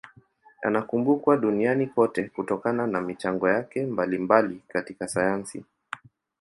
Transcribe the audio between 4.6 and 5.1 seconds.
katika